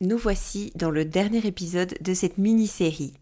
Nous 0.00 0.16
voici 0.16 0.70
dans 0.76 0.92
le 0.92 1.04
dernier 1.04 1.44
épisode 1.44 1.96
de 2.00 2.14
cette 2.14 2.38
mini-série. 2.38 3.14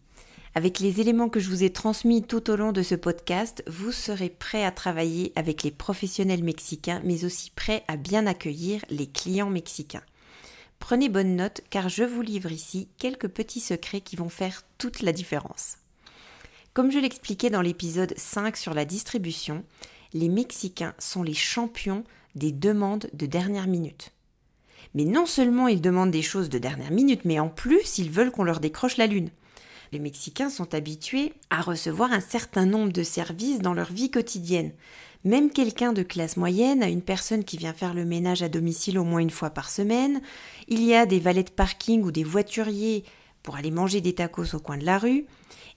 Avec 0.53 0.79
les 0.79 1.01
éléments 1.01 1.27
que 1.27 1.39
je 1.39 1.49
vous 1.49 1.63
ai 1.63 1.71
transmis 1.71 2.21
tout 2.21 2.51
au 2.51 2.55
long 2.55 2.71
de 2.71 2.83
ce 2.83 2.93
podcast, 2.93 3.63
vous 3.65 3.91
serez 3.91 4.29
prêt 4.29 4.63
à 4.63 4.69
travailler 4.69 5.33
avec 5.35 5.63
les 5.63 5.71
professionnels 5.71 6.43
mexicains, 6.43 7.01
mais 7.03 7.25
aussi 7.25 7.49
prêt 7.49 7.83
à 7.87 7.97
bien 7.97 8.27
accueillir 8.27 8.85
les 8.91 9.07
clients 9.07 9.49
mexicains. 9.49 10.03
Prenez 10.77 11.09
bonne 11.09 11.35
note 11.35 11.61
car 11.71 11.89
je 11.89 12.03
vous 12.03 12.21
livre 12.21 12.51
ici 12.51 12.89
quelques 12.99 13.29
petits 13.29 13.59
secrets 13.59 14.01
qui 14.01 14.15
vont 14.15 14.29
faire 14.29 14.61
toute 14.77 15.01
la 15.01 15.13
différence. 15.13 15.77
Comme 16.75 16.91
je 16.91 16.99
l'expliquais 16.99 17.49
dans 17.49 17.63
l'épisode 17.63 18.13
5 18.17 18.55
sur 18.55 18.75
la 18.75 18.85
distribution, 18.85 19.63
les 20.13 20.29
Mexicains 20.29 20.93
sont 20.99 21.23
les 21.23 21.33
champions 21.33 22.03
des 22.35 22.51
demandes 22.51 23.09
de 23.13 23.25
dernière 23.25 23.65
minute. 23.65 24.11
Mais 24.95 25.05
non 25.05 25.25
seulement 25.25 25.67
ils 25.67 25.81
demandent 25.81 26.11
des 26.11 26.21
choses 26.21 26.49
de 26.49 26.57
dernière 26.57 26.91
minute, 26.91 27.25
mais 27.25 27.39
en 27.39 27.49
plus 27.49 27.97
ils 27.97 28.11
veulent 28.11 28.31
qu'on 28.31 28.43
leur 28.43 28.59
décroche 28.59 28.97
la 28.97 29.07
lune. 29.07 29.29
Les 29.91 29.99
Mexicains 29.99 30.49
sont 30.49 30.73
habitués 30.73 31.33
à 31.49 31.61
recevoir 31.61 32.11
un 32.11 32.19
certain 32.19 32.65
nombre 32.65 32.91
de 32.91 33.03
services 33.03 33.59
dans 33.59 33.73
leur 33.73 33.91
vie 33.91 34.11
quotidienne. 34.11 34.71
Même 35.23 35.49
quelqu'un 35.49 35.93
de 35.93 36.03
classe 36.03 36.37
moyenne 36.37 36.83
a 36.83 36.89
une 36.89 37.01
personne 37.01 37.43
qui 37.43 37.57
vient 37.57 37.73
faire 37.73 37.93
le 37.93 38.05
ménage 38.05 38.43
à 38.43 38.49
domicile 38.49 38.99
au 38.99 39.03
moins 39.03 39.19
une 39.19 39.29
fois 39.29 39.49
par 39.49 39.69
semaine. 39.69 40.21
Il 40.67 40.83
y 40.83 40.93
a 40.93 41.05
des 41.05 41.19
valets 41.19 41.43
de 41.43 41.51
parking 41.51 42.03
ou 42.03 42.11
des 42.11 42.23
voituriers 42.23 43.03
pour 43.43 43.55
aller 43.55 43.71
manger 43.71 44.01
des 44.01 44.13
tacos 44.13 44.55
au 44.55 44.59
coin 44.59 44.77
de 44.77 44.85
la 44.85 44.97
rue. 44.97 45.25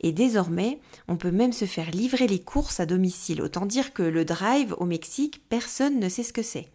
Et 0.01 0.13
désormais, 0.13 0.81
on 1.09 1.17
peut 1.17 1.31
même 1.31 1.53
se 1.53 1.67
faire 1.67 1.91
livrer 1.91 2.27
les 2.27 2.41
courses 2.41 2.81
à 2.81 2.87
domicile. 2.87 3.43
Autant 3.43 3.67
dire 3.67 3.93
que 3.93 4.03
le 4.03 4.25
drive 4.25 4.75
au 4.79 4.87
Mexique, 4.87 5.43
personne 5.49 6.01
ne 6.01 6.09
sait 6.09 6.23
ce 6.23 6.33
que 6.33 6.43
c'est. 6.43 6.69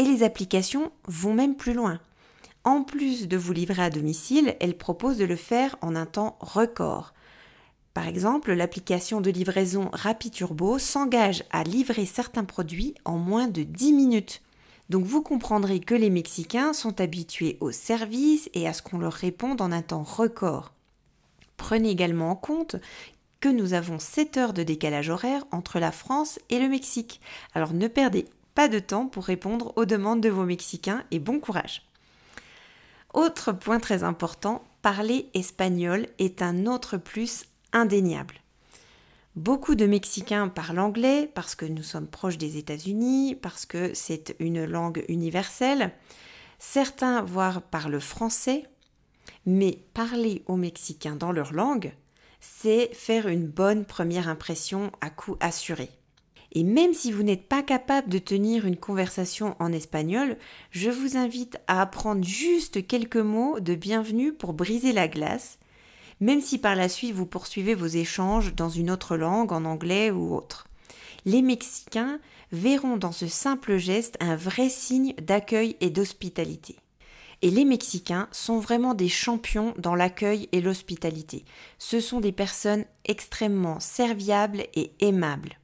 Et 0.00 0.04
les 0.04 0.22
applications 0.22 0.92
vont 1.06 1.34
même 1.34 1.56
plus 1.56 1.74
loin. 1.74 2.00
En 2.64 2.84
plus 2.84 3.28
de 3.28 3.36
vous 3.36 3.52
livrer 3.52 3.82
à 3.82 3.90
domicile, 3.90 4.56
elles 4.58 4.78
proposent 4.78 5.18
de 5.18 5.26
le 5.26 5.36
faire 5.36 5.76
en 5.82 5.94
un 5.94 6.06
temps 6.06 6.38
record. 6.40 7.12
Par 7.92 8.08
exemple, 8.08 8.54
l'application 8.54 9.20
de 9.20 9.30
livraison 9.30 9.90
Turbo 10.32 10.78
s'engage 10.78 11.44
à 11.50 11.64
livrer 11.64 12.06
certains 12.06 12.44
produits 12.44 12.94
en 13.04 13.18
moins 13.18 13.46
de 13.46 13.62
10 13.62 13.92
minutes. 13.92 14.40
Donc 14.88 15.04
vous 15.04 15.20
comprendrez 15.20 15.80
que 15.80 15.94
les 15.94 16.08
Mexicains 16.08 16.72
sont 16.72 16.98
habitués 17.02 17.58
au 17.60 17.70
service 17.70 18.48
et 18.54 18.66
à 18.66 18.72
ce 18.72 18.80
qu'on 18.80 19.00
leur 19.00 19.12
réponde 19.12 19.60
en 19.60 19.70
un 19.70 19.82
temps 19.82 20.02
record. 20.02 20.72
Prenez 21.58 21.90
également 21.90 22.30
en 22.30 22.36
compte 22.36 22.76
que 23.40 23.50
nous 23.50 23.74
avons 23.74 23.98
7 23.98 24.38
heures 24.38 24.52
de 24.54 24.62
décalage 24.62 25.10
horaire 25.10 25.44
entre 25.52 25.78
la 25.78 25.92
France 25.92 26.38
et 26.48 26.58
le 26.58 26.70
Mexique. 26.70 27.20
Alors 27.52 27.74
ne 27.74 27.86
perdez 27.86 28.24
pas 28.54 28.68
de 28.68 28.78
temps 28.78 29.06
pour 29.06 29.24
répondre 29.24 29.72
aux 29.76 29.84
demandes 29.84 30.20
de 30.20 30.28
vos 30.28 30.44
Mexicains 30.44 31.04
et 31.10 31.18
bon 31.18 31.40
courage. 31.40 31.82
Autre 33.12 33.52
point 33.52 33.80
très 33.80 34.04
important, 34.04 34.62
parler 34.82 35.30
espagnol 35.34 36.06
est 36.18 36.42
un 36.42 36.66
autre 36.66 36.96
plus 36.96 37.44
indéniable. 37.72 38.36
Beaucoup 39.36 39.74
de 39.74 39.86
Mexicains 39.86 40.48
parlent 40.48 40.80
anglais 40.80 41.30
parce 41.34 41.54
que 41.54 41.64
nous 41.64 41.82
sommes 41.82 42.08
proches 42.08 42.38
des 42.38 42.56
États-Unis, 42.56 43.36
parce 43.36 43.64
que 43.64 43.94
c'est 43.94 44.34
une 44.40 44.64
langue 44.64 45.04
universelle. 45.08 45.92
Certains, 46.58 47.22
voire, 47.22 47.62
parlent 47.62 48.00
français, 48.00 48.64
mais 49.46 49.78
parler 49.94 50.42
aux 50.46 50.56
Mexicains 50.56 51.16
dans 51.16 51.32
leur 51.32 51.52
langue, 51.52 51.92
c'est 52.40 52.90
faire 52.92 53.28
une 53.28 53.46
bonne 53.46 53.84
première 53.84 54.28
impression 54.28 54.90
à 55.00 55.10
coup 55.10 55.36
assuré. 55.40 55.90
Et 56.52 56.64
même 56.64 56.94
si 56.94 57.12
vous 57.12 57.22
n'êtes 57.22 57.48
pas 57.48 57.62
capable 57.62 58.08
de 58.08 58.18
tenir 58.18 58.66
une 58.66 58.76
conversation 58.76 59.54
en 59.60 59.72
espagnol, 59.72 60.36
je 60.72 60.90
vous 60.90 61.16
invite 61.16 61.58
à 61.68 61.80
apprendre 61.80 62.24
juste 62.24 62.86
quelques 62.86 63.16
mots 63.16 63.60
de 63.60 63.74
bienvenue 63.74 64.32
pour 64.32 64.52
briser 64.52 64.92
la 64.92 65.06
glace, 65.06 65.58
même 66.20 66.40
si 66.40 66.58
par 66.58 66.74
la 66.74 66.88
suite 66.88 67.14
vous 67.14 67.26
poursuivez 67.26 67.74
vos 67.74 67.86
échanges 67.86 68.54
dans 68.54 68.68
une 68.68 68.90
autre 68.90 69.16
langue, 69.16 69.52
en 69.52 69.64
anglais 69.64 70.10
ou 70.10 70.34
autre. 70.34 70.66
Les 71.24 71.42
Mexicains 71.42 72.18
verront 72.50 72.96
dans 72.96 73.12
ce 73.12 73.28
simple 73.28 73.76
geste 73.76 74.16
un 74.20 74.34
vrai 74.34 74.68
signe 74.68 75.14
d'accueil 75.22 75.76
et 75.80 75.90
d'hospitalité. 75.90 76.76
Et 77.42 77.50
les 77.50 77.64
Mexicains 77.64 78.28
sont 78.32 78.58
vraiment 78.58 78.94
des 78.94 79.08
champions 79.08 79.72
dans 79.78 79.94
l'accueil 79.94 80.48
et 80.52 80.60
l'hospitalité. 80.60 81.44
Ce 81.78 82.00
sont 82.00 82.20
des 82.20 82.32
personnes 82.32 82.84
extrêmement 83.06 83.80
serviables 83.80 84.64
et 84.74 84.92
aimables. 85.00 85.59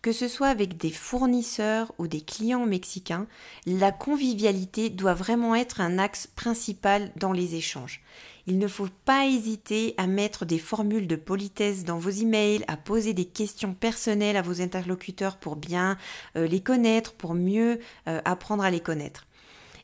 Que 0.00 0.12
ce 0.12 0.28
soit 0.28 0.48
avec 0.48 0.76
des 0.76 0.92
fournisseurs 0.92 1.92
ou 1.98 2.06
des 2.06 2.20
clients 2.20 2.66
mexicains, 2.66 3.26
la 3.66 3.90
convivialité 3.90 4.90
doit 4.90 5.14
vraiment 5.14 5.56
être 5.56 5.80
un 5.80 5.98
axe 5.98 6.28
principal 6.28 7.10
dans 7.16 7.32
les 7.32 7.56
échanges. 7.56 8.00
Il 8.46 8.58
ne 8.58 8.68
faut 8.68 8.88
pas 9.04 9.26
hésiter 9.26 9.94
à 9.98 10.06
mettre 10.06 10.46
des 10.46 10.58
formules 10.58 11.06
de 11.06 11.16
politesse 11.16 11.84
dans 11.84 11.98
vos 11.98 12.10
emails, 12.10 12.64
à 12.68 12.76
poser 12.76 13.12
des 13.12 13.26
questions 13.26 13.74
personnelles 13.74 14.36
à 14.36 14.42
vos 14.42 14.62
interlocuteurs 14.62 15.36
pour 15.36 15.56
bien 15.56 15.98
euh, 16.36 16.46
les 16.46 16.60
connaître, 16.60 17.12
pour 17.12 17.34
mieux 17.34 17.78
euh, 18.06 18.22
apprendre 18.24 18.62
à 18.62 18.70
les 18.70 18.80
connaître. 18.80 19.27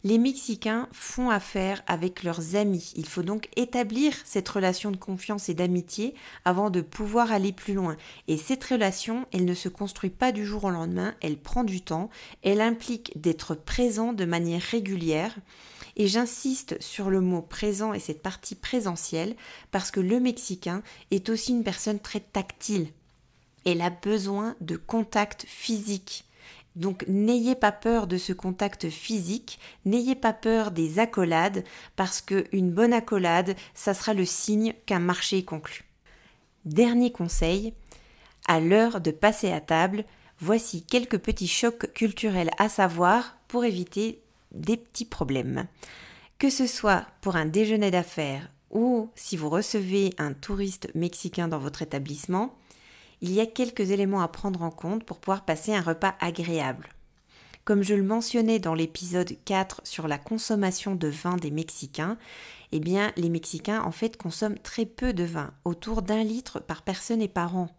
Les 0.06 0.18
Mexicains 0.18 0.86
font 0.92 1.30
affaire 1.30 1.82
avec 1.86 2.24
leurs 2.24 2.56
amis. 2.56 2.92
Il 2.94 3.06
faut 3.06 3.22
donc 3.22 3.48
établir 3.56 4.12
cette 4.26 4.50
relation 4.50 4.90
de 4.90 4.98
confiance 4.98 5.48
et 5.48 5.54
d'amitié 5.54 6.14
avant 6.44 6.68
de 6.68 6.82
pouvoir 6.82 7.32
aller 7.32 7.52
plus 7.52 7.72
loin. 7.72 7.96
Et 8.28 8.36
cette 8.36 8.62
relation, 8.64 9.26
elle 9.32 9.46
ne 9.46 9.54
se 9.54 9.70
construit 9.70 10.10
pas 10.10 10.30
du 10.30 10.44
jour 10.44 10.64
au 10.64 10.70
lendemain, 10.70 11.14
elle 11.22 11.38
prend 11.38 11.64
du 11.64 11.80
temps, 11.80 12.10
elle 12.42 12.60
implique 12.60 13.18
d'être 13.18 13.54
présent 13.54 14.12
de 14.12 14.26
manière 14.26 14.60
régulière. 14.60 15.34
Et 15.96 16.06
j'insiste 16.06 16.76
sur 16.82 17.08
le 17.08 17.22
mot 17.22 17.40
présent 17.40 17.94
et 17.94 18.00
cette 18.00 18.20
partie 18.20 18.56
présentielle 18.56 19.34
parce 19.70 19.90
que 19.90 20.00
le 20.00 20.20
Mexicain 20.20 20.82
est 21.12 21.30
aussi 21.30 21.52
une 21.52 21.64
personne 21.64 21.98
très 21.98 22.20
tactile. 22.20 22.88
Elle 23.64 23.80
a 23.80 23.88
besoin 23.88 24.54
de 24.60 24.76
contact 24.76 25.46
physique. 25.48 26.26
Donc 26.76 27.04
n'ayez 27.06 27.54
pas 27.54 27.72
peur 27.72 28.06
de 28.06 28.16
ce 28.16 28.32
contact 28.32 28.88
physique, 28.88 29.58
n'ayez 29.84 30.14
pas 30.14 30.32
peur 30.32 30.70
des 30.70 30.98
accolades, 30.98 31.64
parce 31.96 32.20
qu'une 32.20 32.72
bonne 32.72 32.92
accolade, 32.92 33.54
ça 33.74 33.94
sera 33.94 34.14
le 34.14 34.24
signe 34.24 34.74
qu'un 34.86 34.98
marché 34.98 35.38
est 35.38 35.44
conclu. 35.44 35.84
Dernier 36.64 37.12
conseil, 37.12 37.74
à 38.48 38.60
l'heure 38.60 39.00
de 39.00 39.10
passer 39.10 39.52
à 39.52 39.60
table, 39.60 40.04
voici 40.40 40.82
quelques 40.82 41.18
petits 41.18 41.48
chocs 41.48 41.92
culturels 41.92 42.50
à 42.58 42.68
savoir 42.68 43.36
pour 43.48 43.64
éviter 43.64 44.20
des 44.52 44.76
petits 44.76 45.04
problèmes. 45.04 45.66
Que 46.38 46.50
ce 46.50 46.66
soit 46.66 47.06
pour 47.20 47.36
un 47.36 47.46
déjeuner 47.46 47.90
d'affaires 47.90 48.50
ou 48.70 49.08
si 49.14 49.36
vous 49.36 49.48
recevez 49.48 50.12
un 50.18 50.32
touriste 50.32 50.88
mexicain 50.94 51.46
dans 51.46 51.58
votre 51.58 51.82
établissement, 51.82 52.56
il 53.24 53.32
y 53.32 53.40
a 53.40 53.46
quelques 53.46 53.90
éléments 53.90 54.20
à 54.20 54.28
prendre 54.28 54.60
en 54.60 54.70
compte 54.70 55.02
pour 55.02 55.18
pouvoir 55.18 55.46
passer 55.46 55.74
un 55.74 55.80
repas 55.80 56.14
agréable. 56.20 56.90
Comme 57.64 57.82
je 57.82 57.94
le 57.94 58.02
mentionnais 58.02 58.58
dans 58.58 58.74
l'épisode 58.74 59.32
4 59.46 59.80
sur 59.82 60.08
la 60.08 60.18
consommation 60.18 60.94
de 60.94 61.08
vin 61.08 61.36
des 61.36 61.50
Mexicains, 61.50 62.18
eh 62.70 62.80
bien 62.80 63.12
les 63.16 63.30
Mexicains 63.30 63.82
en 63.82 63.92
fait 63.92 64.18
consomment 64.18 64.58
très 64.58 64.84
peu 64.84 65.14
de 65.14 65.24
vin, 65.24 65.54
autour 65.64 66.02
d'un 66.02 66.22
litre 66.22 66.60
par 66.60 66.82
personne 66.82 67.22
et 67.22 67.28
par 67.28 67.56
an. 67.56 67.70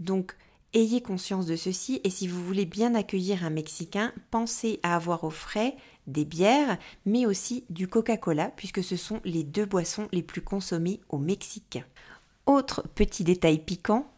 Donc 0.00 0.34
ayez 0.72 1.00
conscience 1.00 1.46
de 1.46 1.54
ceci 1.54 2.00
et 2.02 2.10
si 2.10 2.26
vous 2.26 2.44
voulez 2.44 2.66
bien 2.66 2.96
accueillir 2.96 3.44
un 3.44 3.50
Mexicain, 3.50 4.12
pensez 4.32 4.80
à 4.82 4.96
avoir 4.96 5.22
au 5.22 5.30
frais 5.30 5.76
des 6.08 6.24
bières, 6.24 6.78
mais 7.06 7.26
aussi 7.26 7.64
du 7.70 7.86
Coca-Cola, 7.86 8.50
puisque 8.56 8.82
ce 8.82 8.96
sont 8.96 9.20
les 9.24 9.44
deux 9.44 9.66
boissons 9.66 10.08
les 10.10 10.24
plus 10.24 10.42
consommées 10.42 11.00
au 11.10 11.18
Mexique. 11.18 11.78
Autre 12.46 12.82
petit 12.96 13.22
détail 13.22 13.58
piquant, 13.60 14.10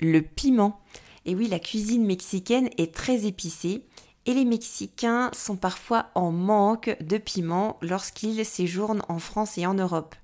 le 0.00 0.22
piment. 0.22 0.80
Et 1.24 1.34
oui, 1.34 1.48
la 1.48 1.58
cuisine 1.58 2.06
mexicaine 2.06 2.70
est 2.78 2.94
très 2.94 3.26
épicée 3.26 3.84
et 4.28 4.34
les 4.34 4.44
Mexicains 4.44 5.30
sont 5.32 5.56
parfois 5.56 6.10
en 6.14 6.30
manque 6.30 6.96
de 7.00 7.16
piment 7.16 7.78
lorsqu'ils 7.80 8.44
séjournent 8.44 9.02
en 9.08 9.18
France 9.18 9.56
et 9.56 9.66
en 9.66 9.72
Europe. 9.72 10.14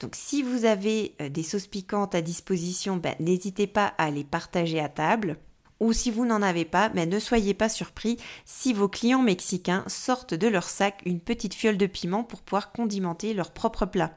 Donc 0.00 0.16
si 0.16 0.42
vous 0.42 0.64
avez 0.64 1.14
euh, 1.20 1.28
des 1.28 1.42
sauces 1.42 1.66
piquantes 1.66 2.14
à 2.14 2.22
disposition, 2.22 2.96
ben, 2.96 3.14
n'hésitez 3.20 3.66
pas 3.66 3.92
à 3.98 4.10
les 4.10 4.24
partager 4.24 4.80
à 4.80 4.88
table. 4.88 5.36
Ou 5.80 5.92
si 5.92 6.10
vous 6.10 6.24
n'en 6.24 6.40
avez 6.40 6.64
pas, 6.64 6.88
ben, 6.88 7.08
ne 7.08 7.18
soyez 7.18 7.52
pas 7.52 7.68
surpris 7.68 8.16
si 8.46 8.72
vos 8.72 8.88
clients 8.88 9.22
mexicains 9.22 9.84
sortent 9.86 10.34
de 10.34 10.48
leur 10.48 10.68
sac 10.68 11.02
une 11.04 11.20
petite 11.20 11.54
fiole 11.54 11.76
de 11.76 11.86
piment 11.86 12.24
pour 12.24 12.40
pouvoir 12.40 12.72
condimenter 12.72 13.34
leur 13.34 13.52
propre 13.52 13.84
plat. 13.84 14.16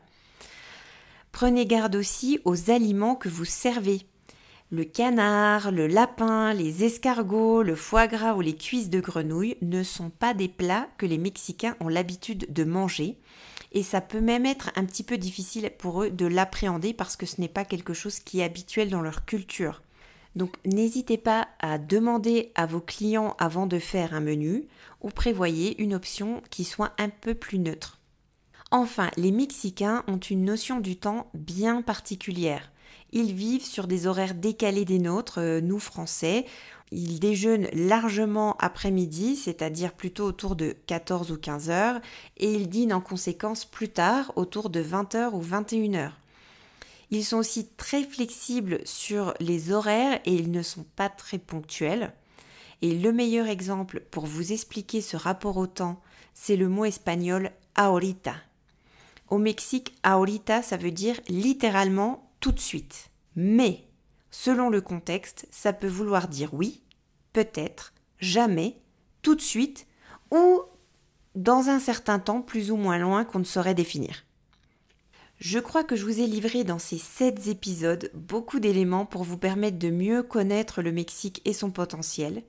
Prenez 1.33 1.65
garde 1.65 1.97
aussi 1.97 2.39
aux 2.45 2.71
aliments 2.71 3.15
que 3.15 3.27
vous 3.27 3.44
servez 3.44 4.07
le 4.71 4.83
canard, 4.83 5.71
le 5.71 5.88
lapin, 5.88 6.53
les 6.53 6.83
escargots, 6.83 7.62
le 7.62 7.75
foie 7.75 8.07
gras 8.07 8.33
ou 8.35 8.41
les 8.41 8.56
cuisses 8.56 8.89
de 8.89 9.00
grenouille 9.00 9.57
ne 9.62 9.83
sont 9.83 10.09
pas 10.09 10.33
des 10.33 10.47
plats 10.47 10.88
que 10.97 11.06
les 11.06 11.17
Mexicains 11.17 11.75
ont 11.79 11.88
l'habitude 11.88 12.51
de 12.51 12.63
manger 12.63 13.17
et 13.71 13.83
ça 13.83 14.01
peut 14.01 14.21
même 14.21 14.45
être 14.45 14.71
un 14.75 14.85
petit 14.85 15.03
peu 15.03 15.17
difficile 15.17 15.69
pour 15.77 16.03
eux 16.03 16.09
de 16.09 16.25
l'appréhender 16.25 16.94
parce 16.94 17.15
que 17.15 17.25
ce 17.25 17.41
n'est 17.41 17.50
pas 17.50 17.65
quelque 17.65 17.94
chose 17.94 18.19
qui 18.19 18.39
est 18.39 18.44
habituel 18.44 18.89
dans 18.89 19.01
leur 19.01 19.25
culture. 19.25 19.83
Donc 20.35 20.56
n'hésitez 20.65 21.17
pas 21.17 21.47
à 21.59 21.77
demander 21.77 22.51
à 22.56 22.65
vos 22.65 22.81
clients 22.81 23.35
avant 23.38 23.67
de 23.67 23.77
faire 23.79 24.13
un 24.13 24.19
menu 24.19 24.67
ou 25.01 25.09
prévoyez 25.09 25.81
une 25.81 25.94
option 25.94 26.41
qui 26.50 26.63
soit 26.63 26.94
un 26.97 27.09
peu 27.09 27.35
plus 27.35 27.59
neutre. 27.59 28.00
Enfin, 28.71 29.12
les 29.15 29.31
Mexicains 29.31 30.03
ont 30.07 30.17
une 30.17 30.45
notion 30.45 30.79
du 30.79 30.97
temps 30.97 31.29
bien 31.33 31.81
particulière. 31.81 32.71
Ils 33.15 33.33
vivent 33.33 33.63
sur 33.63 33.88
des 33.88 34.07
horaires 34.07 34.35
décalés 34.35 34.83
des 34.83 35.00
nôtres, 35.00 35.39
euh, 35.39 35.62
nous 35.62 35.79
Français. 35.79 36.45
Ils 36.91 37.21
déjeunent 37.21 37.69
largement 37.71 38.57
après-midi, 38.57 39.38
c'est-à-dire 39.38 39.94
plutôt 39.94 40.25
autour 40.25 40.57
de 40.57 40.75
14 40.85 41.31
ou 41.31 41.38
15 41.38 41.69
heures, 41.69 42.01
et 42.35 42.51
ils 42.51 42.67
dînent 42.67 42.94
en 42.94 43.00
conséquence 43.00 43.63
plus 43.63 43.88
tard, 43.88 44.33
autour 44.35 44.69
de 44.69 44.81
20 44.81 45.15
heures 45.15 45.33
ou 45.33 45.39
21 45.39 45.94
heures. 45.94 46.19
Ils 47.09 47.23
sont 47.23 47.38
aussi 47.38 47.69
très 47.77 48.03
flexibles 48.03 48.79
sur 48.83 49.33
les 49.39 49.71
horaires 49.71 50.19
et 50.25 50.33
ils 50.33 50.51
ne 50.51 50.62
sont 50.62 50.85
pas 50.97 51.07
très 51.07 51.38
ponctuels. 51.38 52.12
Et 52.81 52.95
le 52.95 53.13
meilleur 53.13 53.47
exemple 53.47 54.01
pour 54.12 54.25
vous 54.25 54.51
expliquer 54.51 55.00
ce 55.00 55.15
rapport 55.15 55.56
au 55.56 55.67
temps, 55.67 56.01
c'est 56.33 56.57
le 56.57 56.67
mot 56.67 56.83
espagnol 56.83 57.51
ahorita. 57.75 58.35
Au 59.29 59.38
Mexique, 59.38 59.95
ahorita, 60.03 60.62
ça 60.62 60.75
veut 60.75 60.91
dire 60.91 61.21
littéralement 61.29 62.25
tout 62.45 62.51
de 62.51 62.59
suite. 62.59 63.09
Mais, 63.36 63.88
selon 64.30 64.69
le 64.69 64.80
contexte, 64.80 65.47
ça 65.50 65.74
peut 65.74 65.88
vouloir 65.88 66.27
dire 66.27 66.53
oui, 66.53 66.83
peut-être, 67.33 67.92
jamais, 68.19 68.77
tout 69.24 69.33
de 69.33 69.42
suite, 69.42 69.88
ou 70.30 70.62
dans 71.33 71.69
un 71.69 71.80
certain 71.80 72.19
temps 72.19 72.44
plus 72.44 72.69
ou 72.69 72.75
moins 72.77 73.00
loin 73.00 73.25
qu'on 73.25 73.39
ne 73.39 73.45
saurait 73.45 73.74
définir. 73.74 74.25
Je 75.39 75.59
crois 75.59 75.83
que 75.83 75.95
je 75.95 76.05
vous 76.05 76.21
ai 76.21 76.27
livré 76.27 76.63
dans 76.63 76.79
ces 76.79 76.97
7 76.97 77.47
épisodes 77.47 78.09
beaucoup 78.13 78.59
d'éléments 78.59 79.05
pour 79.05 79.23
vous 79.23 79.37
permettre 79.37 79.77
de 79.77 79.89
mieux 79.89 80.23
connaître 80.23 80.81
le 80.81 80.91
Mexique 80.91 81.41
et 81.43 81.53
son 81.53 81.71
potentiel. 81.71 82.43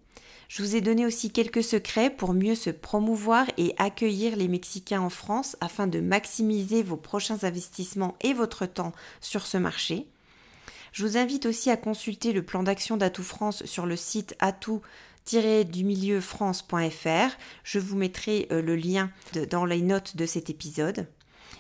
Je 0.49 0.63
vous 0.63 0.77
ai 0.77 0.81
donné 0.81 1.05
aussi 1.05 1.33
quelques 1.33 1.65
secrets 1.65 2.11
pour 2.11 2.33
mieux 2.33 2.55
se 2.55 2.71
promouvoir 2.71 3.47
et 3.59 3.75
accueillir 3.79 4.37
les 4.37 4.47
Mexicains 4.47 5.01
en 5.01 5.11
France 5.11 5.57
afin 5.61 5.89
de 5.89 5.99
maximiser 5.99 6.85
vos 6.85 6.97
prochains 6.97 7.43
investissements 7.43 8.15
et 8.21 8.33
votre 8.33 8.67
temps 8.67 8.93
sur 9.21 9.47
ce 9.47 9.57
marché. 9.57 10.07
Je 10.93 11.05
vous 11.05 11.17
invite 11.17 11.47
aussi 11.47 11.71
à 11.71 11.77
consulter 11.77 12.33
le 12.33 12.43
plan 12.43 12.63
d'action 12.63 12.97
d'Atout 12.97 13.25
France 13.25 13.67
sur 13.67 13.87
le 13.87 13.97
site 13.97 14.37
atout 14.39 14.81
du 15.33 15.85
milieu 15.85 16.21
france.fr. 16.21 17.37
Je 17.65 17.79
vous 17.79 17.97
mettrai 17.97 18.47
euh, 18.53 18.63
le 18.63 18.77
lien 18.77 19.11
dans 19.51 19.65
les 19.65 19.83
notes 19.83 20.17
de 20.17 20.25
cet 20.25 20.51
épisode. 20.51 21.09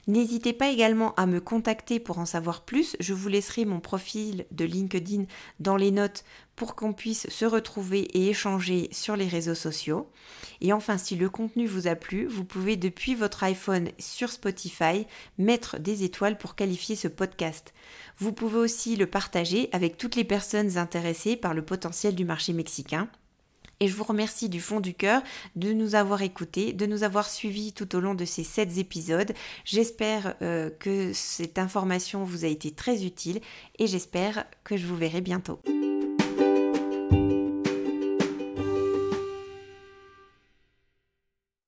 N'hésitez 0.08 0.52
pas 0.52 0.70
également 0.70 1.14
à 1.16 1.26
me 1.26 1.40
contacter 1.40 1.98
pour 1.98 2.20
en 2.20 2.26
savoir 2.26 2.64
plus. 2.64 2.96
Je 3.00 3.12
vous 3.12 3.28
laisserai 3.28 3.64
mon 3.64 3.80
profil 3.80 4.46
de 4.52 4.64
LinkedIn 4.64 5.24
dans 5.58 5.76
les 5.76 5.90
notes 5.90 6.24
pour 6.54 6.76
qu'on 6.76 6.92
puisse 6.92 7.28
se 7.28 7.44
retrouver 7.44 8.02
et 8.16 8.28
échanger 8.28 8.88
sur 8.92 9.16
les 9.16 9.26
réseaux 9.26 9.56
sociaux. 9.56 10.08
Et 10.60 10.72
enfin, 10.72 10.96
si 10.96 11.16
le 11.16 11.28
contenu 11.28 11.66
vous 11.66 11.88
a 11.88 11.96
plu, 11.96 12.26
vous 12.26 12.44
pouvez 12.44 12.76
depuis 12.76 13.16
votre 13.16 13.42
iPhone 13.42 13.88
sur 13.98 14.30
Spotify 14.30 15.06
mettre 15.38 15.80
des 15.80 16.04
étoiles 16.04 16.38
pour 16.38 16.54
qualifier 16.54 16.94
ce 16.94 17.08
podcast. 17.08 17.74
Vous 18.18 18.32
pouvez 18.32 18.58
aussi 18.58 18.94
le 18.94 19.06
partager 19.06 19.68
avec 19.72 19.98
toutes 19.98 20.14
les 20.14 20.24
personnes 20.24 20.78
intéressées 20.78 21.34
par 21.34 21.52
le 21.52 21.62
potentiel 21.62 22.14
du 22.14 22.24
marché 22.24 22.52
mexicain. 22.52 23.08
Et 23.80 23.88
je 23.88 23.94
vous 23.94 24.04
remercie 24.04 24.48
du 24.48 24.60
fond 24.60 24.80
du 24.80 24.94
cœur 24.94 25.22
de 25.54 25.72
nous 25.72 25.94
avoir 25.94 26.22
écoutés, 26.22 26.72
de 26.72 26.86
nous 26.86 27.02
avoir 27.02 27.28
suivis 27.28 27.72
tout 27.72 27.94
au 27.94 28.00
long 28.00 28.14
de 28.14 28.24
ces 28.24 28.44
sept 28.44 28.78
épisodes. 28.78 29.32
J'espère 29.64 30.34
euh, 30.42 30.70
que 30.78 31.12
cette 31.12 31.58
information 31.58 32.24
vous 32.24 32.44
a 32.44 32.48
été 32.48 32.70
très 32.70 33.04
utile 33.04 33.40
et 33.78 33.86
j'espère 33.86 34.44
que 34.64 34.76
je 34.76 34.86
vous 34.86 34.96
verrai 34.96 35.20
bientôt. 35.20 35.60